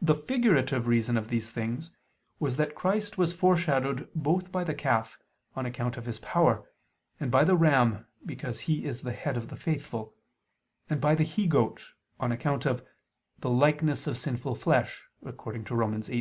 The 0.00 0.14
figurative 0.14 0.86
reason 0.86 1.16
of 1.16 1.30
these 1.30 1.50
things 1.50 1.90
was 2.38 2.56
that 2.58 2.76
Christ 2.76 3.18
was 3.18 3.32
foreshadowed 3.32 4.08
both 4.14 4.52
by 4.52 4.62
the 4.62 4.72
calf, 4.72 5.18
on 5.56 5.66
account 5.66 5.96
of 5.96 6.06
His 6.06 6.20
power; 6.20 6.70
and 7.18 7.28
by 7.28 7.42
the 7.42 7.56
ram, 7.56 8.06
because 8.24 8.60
He 8.70 8.84
is 8.84 9.02
the 9.02 9.10
Head 9.10 9.36
of 9.36 9.48
the 9.48 9.56
faithful; 9.56 10.14
and 10.88 11.00
by 11.00 11.16
the 11.16 11.24
he 11.24 11.48
goat, 11.48 11.88
on 12.20 12.30
account 12.30 12.66
of 12.66 12.86
"the 13.40 13.50
likeness 13.50 14.06
of 14.06 14.16
sinful 14.16 14.54
flesh" 14.54 15.02
(Rom. 15.20 15.34
8:3). 15.34 16.14